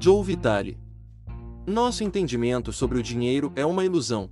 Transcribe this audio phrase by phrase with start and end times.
[0.00, 0.78] Joe Vitale.
[1.66, 4.30] Nosso entendimento sobre o dinheiro é uma ilusão.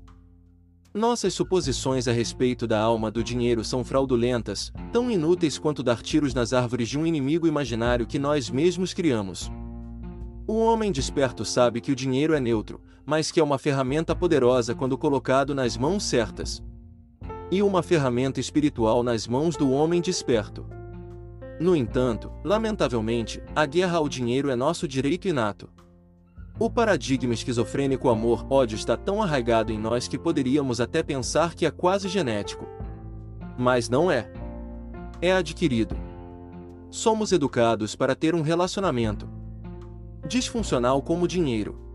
[0.95, 6.33] Nossas suposições a respeito da alma do dinheiro são fraudulentas, tão inúteis quanto dar tiros
[6.33, 9.51] nas árvores de um inimigo imaginário que nós mesmos criamos.
[10.47, 14.73] O homem desperto sabe que o dinheiro é neutro, mas que é uma ferramenta poderosa
[14.73, 16.63] quando colocado nas mãos certas.
[17.51, 20.76] E uma ferramenta espiritual nas mãos do homem desperto.
[21.59, 25.71] No entanto, lamentavelmente, a guerra ao dinheiro é nosso direito inato.
[26.59, 31.71] O paradigma esquizofrênico amor-ódio está tão arraigado em nós que poderíamos até pensar que é
[31.71, 32.67] quase genético.
[33.59, 34.31] Mas não é.
[35.21, 35.97] É adquirido.
[36.91, 39.29] Somos educados para ter um relacionamento
[40.27, 41.86] disfuncional como dinheiro.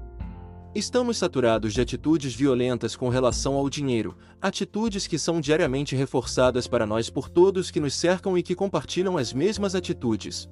[0.73, 6.85] Estamos saturados de atitudes violentas com relação ao dinheiro, atitudes que são diariamente reforçadas para
[6.85, 10.49] nós por todos que nos cercam e que compartilham as mesmas atitudes.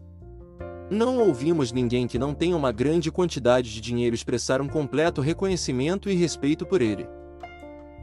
[0.91, 6.09] Não ouvimos ninguém que não tenha uma grande quantidade de dinheiro expressar um completo reconhecimento
[6.09, 7.07] e respeito por ele.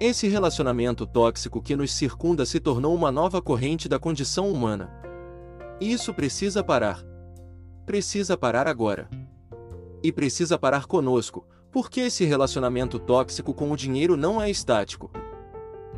[0.01, 4.91] Esse relacionamento tóxico que nos circunda se tornou uma nova corrente da condição humana.
[5.79, 7.05] Isso precisa parar.
[7.85, 9.07] Precisa parar agora.
[10.03, 11.47] E precisa parar conosco,
[11.77, 15.11] porque esse relacionamento tóxico com o dinheiro não é estático.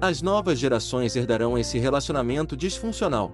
[0.01, 3.31] As novas gerações herdarão esse relacionamento disfuncional.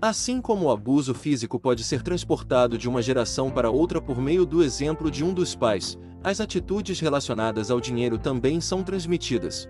[0.00, 4.46] Assim como o abuso físico pode ser transportado de uma geração para outra por meio
[4.46, 9.68] do exemplo de um dos pais, as atitudes relacionadas ao dinheiro também são transmitidas.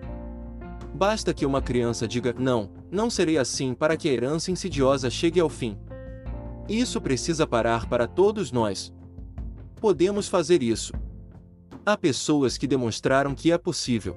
[0.95, 5.41] Basta que uma criança diga não, não serei assim para que a herança insidiosa chegue
[5.41, 5.77] ao fim.
[6.69, 8.93] Isso precisa parar para todos nós.
[9.81, 10.93] Podemos fazer isso.
[11.85, 14.15] Há pessoas que demonstraram que é possível.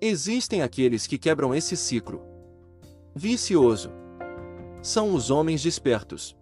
[0.00, 2.22] Existem aqueles que quebram esse ciclo
[3.12, 3.90] vicioso.
[4.80, 6.36] São os homens despertos.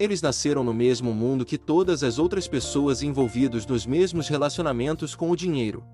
[0.00, 5.30] Eles nasceram no mesmo mundo que todas as outras pessoas envolvidos nos mesmos relacionamentos com
[5.30, 5.84] o dinheiro.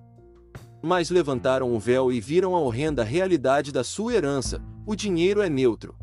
[0.82, 5.50] Mas levantaram o véu e viram a horrenda realidade da sua herança: o dinheiro é
[5.50, 5.94] neutro.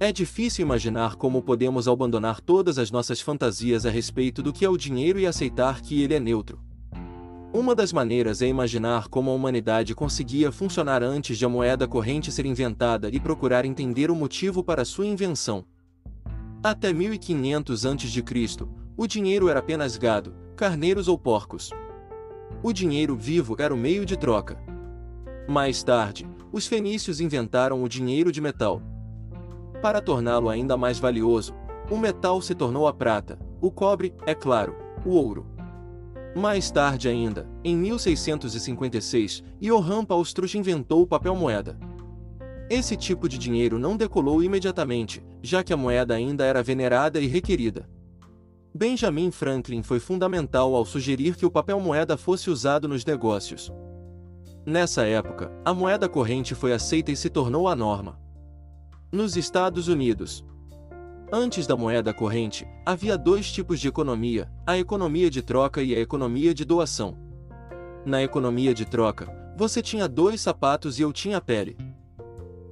[0.00, 4.68] É difícil imaginar como podemos abandonar todas as nossas fantasias a respeito do que é
[4.68, 6.60] o dinheiro e aceitar que ele é neutro.
[7.52, 12.32] Uma das maneiras é imaginar como a humanidade conseguia funcionar antes de a moeda corrente
[12.32, 15.64] ser inventada e procurar entender o motivo para sua invenção.
[16.60, 18.24] Até 1500 a.C.,
[18.96, 21.70] o dinheiro era apenas gado, carneiros ou porcos.
[22.60, 24.58] O dinheiro vivo era o meio de troca.
[25.46, 28.82] Mais tarde, os fenícios inventaram o dinheiro de metal,
[29.84, 31.54] para torná-lo ainda mais valioso,
[31.90, 34.74] o metal se tornou a prata, o cobre, é claro,
[35.04, 35.46] o ouro.
[36.34, 41.78] Mais tarde ainda, em 1656, Johann Paul Struch inventou o papel moeda.
[42.70, 47.26] Esse tipo de dinheiro não decolou imediatamente, já que a moeda ainda era venerada e
[47.26, 47.86] requerida.
[48.74, 53.70] Benjamin Franklin foi fundamental ao sugerir que o papel moeda fosse usado nos negócios.
[54.64, 58.23] Nessa época, a moeda corrente foi aceita e se tornou a norma.
[59.12, 60.44] Nos Estados Unidos,
[61.36, 65.98] Antes da moeda corrente, havia dois tipos de economia: a economia de troca e a
[65.98, 67.18] economia de doação.
[68.04, 69.26] Na economia de troca,
[69.56, 71.76] você tinha dois sapatos e eu tinha pele.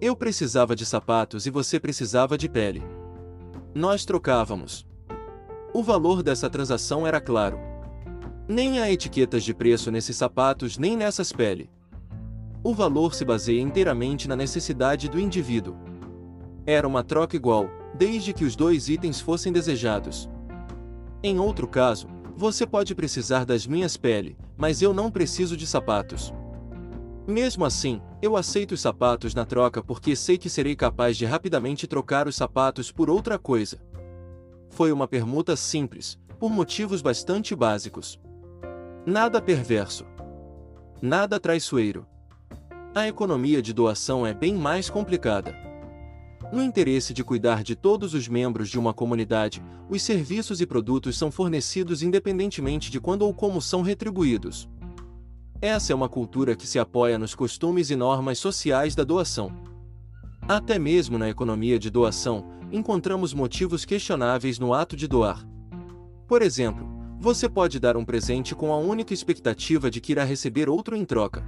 [0.00, 2.82] Eu precisava de sapatos e você precisava de pele.
[3.74, 4.86] Nós trocávamos.
[5.74, 7.58] O valor dessa transação era claro.
[8.46, 11.68] Nem há etiquetas de preço nesses sapatos nem nessas pele.
[12.62, 15.91] O valor se baseia inteiramente na necessidade do indivíduo.
[16.66, 20.28] Era uma troca igual, desde que os dois itens fossem desejados.
[21.22, 22.06] Em outro caso,
[22.36, 26.32] você pode precisar das minhas pele, mas eu não preciso de sapatos.
[27.26, 31.86] Mesmo assim, eu aceito os sapatos na troca porque sei que serei capaz de rapidamente
[31.86, 33.78] trocar os sapatos por outra coisa.
[34.70, 38.20] Foi uma permuta simples, por motivos bastante básicos.
[39.06, 40.04] Nada perverso.
[41.00, 42.06] Nada traiçoeiro.
[42.94, 45.71] A economia de doação é bem mais complicada.
[46.52, 51.16] No interesse de cuidar de todos os membros de uma comunidade, os serviços e produtos
[51.16, 54.68] são fornecidos independentemente de quando ou como são retribuídos.
[55.62, 59.50] Essa é uma cultura que se apoia nos costumes e normas sociais da doação.
[60.46, 65.48] Até mesmo na economia de doação, encontramos motivos questionáveis no ato de doar.
[66.28, 66.86] Por exemplo,
[67.18, 71.04] você pode dar um presente com a única expectativa de que irá receber outro em
[71.06, 71.42] troca.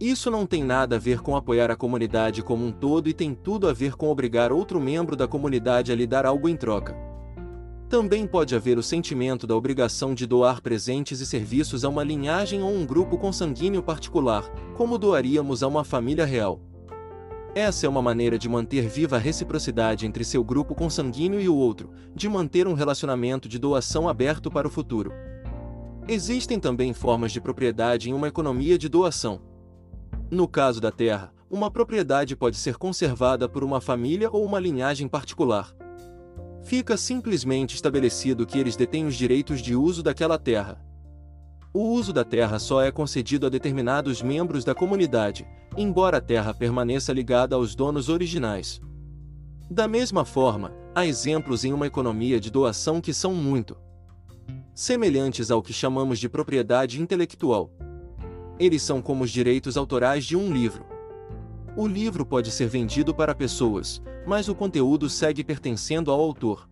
[0.00, 3.34] Isso não tem nada a ver com apoiar a comunidade como um todo e tem
[3.34, 6.96] tudo a ver com obrigar outro membro da comunidade a lhe dar algo em troca.
[7.88, 12.60] Também pode haver o sentimento da obrigação de doar presentes e serviços a uma linhagem
[12.60, 14.42] ou um grupo consanguíneo particular,
[14.76, 16.60] como doaríamos a uma família real.
[17.54, 21.54] Essa é uma maneira de manter viva a reciprocidade entre seu grupo consanguíneo e o
[21.54, 25.12] outro, de manter um relacionamento de doação aberto para o futuro.
[26.08, 29.53] Existem também formas de propriedade em uma economia de doação.
[30.30, 35.06] No caso da terra, uma propriedade pode ser conservada por uma família ou uma linhagem
[35.06, 35.74] particular.
[36.64, 40.82] Fica simplesmente estabelecido que eles detêm os direitos de uso daquela terra.
[41.72, 46.54] O uso da terra só é concedido a determinados membros da comunidade, embora a terra
[46.54, 48.80] permaneça ligada aos donos originais.
[49.70, 53.76] Da mesma forma, há exemplos em uma economia de doação que são muito
[54.74, 57.70] semelhantes ao que chamamos de propriedade intelectual.
[58.58, 60.84] Eles são como os direitos autorais de um livro.
[61.76, 66.68] O livro pode ser vendido para pessoas, mas o conteúdo segue pertencendo ao autor.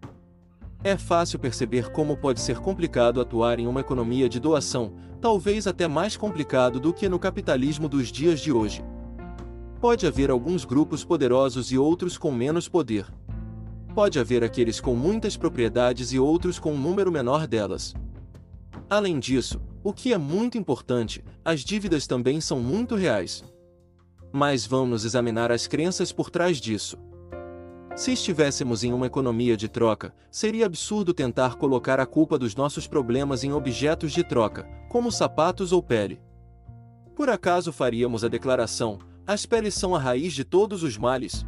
[0.84, 5.86] É fácil perceber como pode ser complicado atuar em uma economia de doação, talvez até
[5.86, 8.84] mais complicado do que no capitalismo dos dias de hoje.
[9.80, 13.06] Pode haver alguns grupos poderosos e outros com menos poder.
[13.94, 17.94] Pode haver aqueles com muitas propriedades e outros com um número menor delas.
[18.88, 23.44] Além disso, o que é muito importante, as dívidas também são muito reais.
[24.32, 26.96] Mas vamos examinar as crenças por trás disso.
[27.94, 32.86] Se estivéssemos em uma economia de troca, seria absurdo tentar colocar a culpa dos nossos
[32.86, 36.20] problemas em objetos de troca, como sapatos ou pele.
[37.14, 41.44] Por acaso faríamos a declaração: as peles são a raiz de todos os males?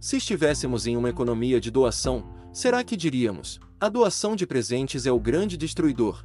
[0.00, 5.12] Se estivéssemos em uma economia de doação, será que diríamos: a doação de presentes é
[5.12, 6.24] o grande destruidor?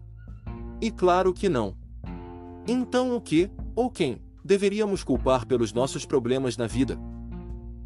[0.79, 1.75] E claro que não.
[2.67, 6.99] Então o que, ou quem, deveríamos culpar pelos nossos problemas na vida?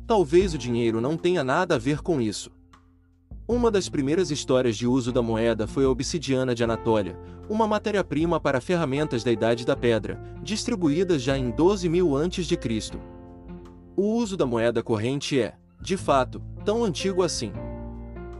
[0.06, 2.52] Talvez o dinheiro não tenha nada a ver com isso.
[3.48, 7.18] Uma das primeiras histórias de uso da moeda foi a obsidiana de Anatólia,
[7.50, 12.58] uma matéria-prima para ferramentas da Idade da Pedra, distribuída já em 12 mil a.C.
[13.96, 17.52] O uso da moeda corrente é, de fato, tão antigo assim.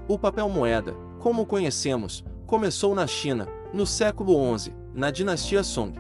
[0.08, 5.98] O papel moeda, como conhecemos, começou na China, no século XI, na dinastia Song.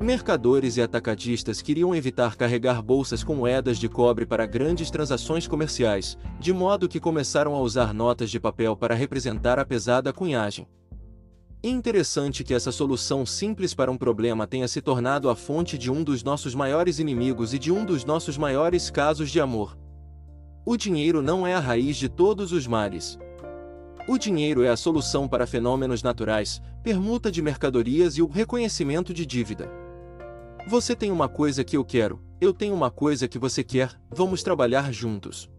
[0.00, 6.16] Mercadores e atacadistas queriam evitar carregar bolsas com moedas de cobre para grandes transações comerciais,
[6.38, 10.68] de modo que começaram a usar notas de papel para representar a pesada cunhagem.
[11.64, 16.04] Interessante que essa solução simples para um problema tenha se tornado a fonte de um
[16.04, 19.76] dos nossos maiores inimigos e de um dos nossos maiores casos de amor.
[20.64, 23.18] O dinheiro não é a raiz de todos os males.
[24.08, 29.26] O dinheiro é a solução para fenômenos naturais, permuta de mercadorias e o reconhecimento de
[29.26, 29.70] dívida.
[30.66, 34.42] Você tem uma coisa que eu quero, eu tenho uma coisa que você quer, vamos
[34.42, 35.50] trabalhar juntos.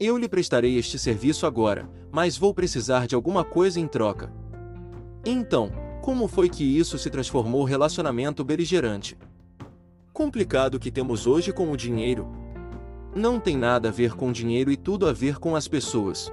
[0.00, 4.32] Eu lhe prestarei este serviço agora, mas vou precisar de alguma coisa em troca.
[5.24, 5.70] Então,
[6.02, 9.16] como foi que isso se transformou relacionamento beligerante?
[10.12, 12.26] Complicado que temos hoje com o dinheiro.
[13.14, 16.32] Não tem nada a ver com dinheiro e tudo a ver com as pessoas.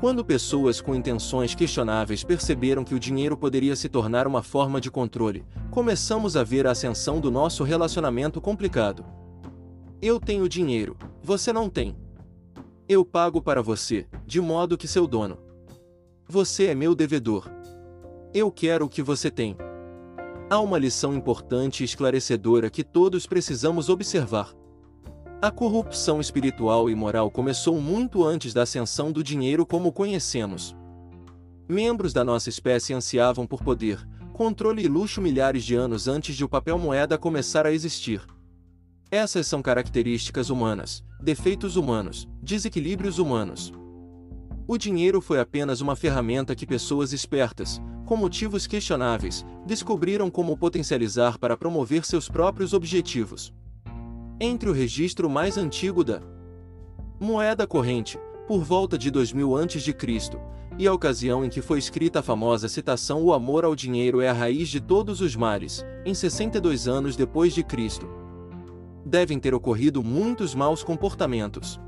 [0.00, 4.90] Quando pessoas com intenções questionáveis perceberam que o dinheiro poderia se tornar uma forma de
[4.90, 9.04] controle, começamos a ver a ascensão do nosso relacionamento complicado.
[10.00, 11.94] Eu tenho dinheiro, você não tem.
[12.88, 15.36] Eu pago para você, de modo que seu dono.
[16.26, 17.50] Você é meu devedor.
[18.32, 19.54] Eu quero o que você tem.
[20.48, 24.54] Há uma lição importante e esclarecedora que todos precisamos observar.
[25.42, 30.76] A corrupção espiritual e moral começou muito antes da ascensão do dinheiro como conhecemos.
[31.66, 36.44] Membros da nossa espécie ansiavam por poder, controle e luxo milhares de anos antes de
[36.44, 38.22] o papel moeda começar a existir.
[39.10, 43.72] Essas são características humanas, defeitos humanos, desequilíbrios humanos.
[44.68, 51.38] O dinheiro foi apenas uma ferramenta que pessoas espertas, com motivos questionáveis, descobriram como potencializar
[51.38, 53.54] para promover seus próprios objetivos
[54.40, 56.22] entre o registro mais antigo da
[57.20, 58.18] moeda corrente,
[58.48, 59.94] por volta de 2000 a.C.,
[60.78, 64.30] e a ocasião em que foi escrita a famosa citação O amor ao dinheiro é
[64.30, 68.08] a raiz de todos os males, em 62 anos depois de Cristo.
[69.04, 71.78] Devem ter ocorrido muitos maus comportamentos.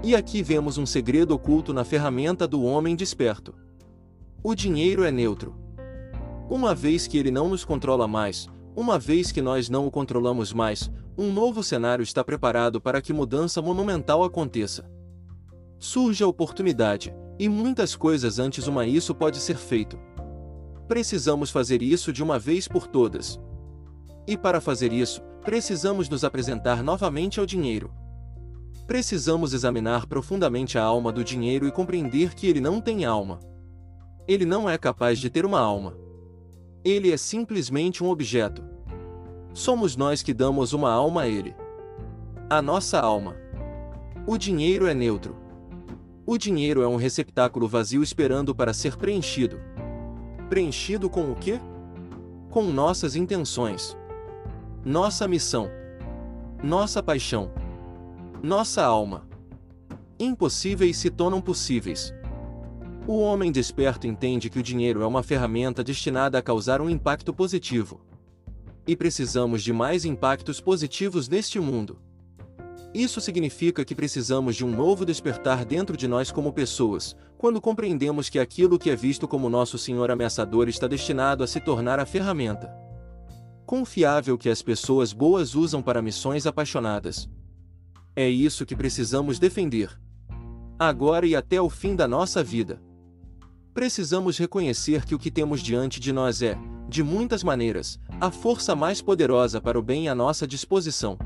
[0.00, 3.52] E aqui vemos um segredo oculto na ferramenta do homem desperto.
[4.44, 5.56] O dinheiro é neutro.
[6.48, 10.52] Uma vez que ele não nos controla mais, uma vez que nós não o controlamos
[10.52, 14.88] mais, um novo cenário está preparado para que mudança monumental aconteça.
[15.78, 19.98] Surge a oportunidade, e muitas coisas antes uma isso pode ser feito.
[20.88, 23.40] Precisamos fazer isso de uma vez por todas.
[24.26, 27.92] E para fazer isso, precisamos nos apresentar novamente ao dinheiro.
[28.86, 33.40] Precisamos examinar profundamente a alma do dinheiro e compreender que ele não tem alma.
[34.26, 35.96] Ele não é capaz de ter uma alma.
[36.84, 38.73] Ele é simplesmente um objeto.
[39.54, 41.54] Somos nós que damos uma alma a ele.
[42.50, 43.36] A nossa alma.
[44.26, 45.36] O dinheiro é neutro.
[46.26, 49.60] O dinheiro é um receptáculo vazio esperando para ser preenchido.
[50.48, 51.60] Preenchido com o quê?
[52.50, 53.96] Com nossas intenções.
[54.84, 55.70] Nossa missão.
[56.60, 57.52] Nossa paixão.
[58.42, 59.28] Nossa alma.
[60.18, 62.12] Impossíveis se tornam possíveis.
[63.06, 67.32] O homem desperto entende que o dinheiro é uma ferramenta destinada a causar um impacto
[67.32, 68.00] positivo.
[68.86, 71.98] E precisamos de mais impactos positivos neste mundo.
[72.92, 78.28] Isso significa que precisamos de um novo despertar dentro de nós como pessoas, quando compreendemos
[78.28, 82.06] que aquilo que é visto como nosso Senhor ameaçador está destinado a se tornar a
[82.06, 82.84] ferramenta
[83.64, 87.28] confiável que as pessoas boas usam para missões apaixonadas.
[88.14, 89.98] É isso que precisamos defender.
[90.78, 92.80] Agora e até o fim da nossa vida.
[93.72, 96.56] Precisamos reconhecer que o que temos diante de nós é,
[96.88, 101.18] de muitas maneiras, a força mais poderosa para o bem à nossa disposição.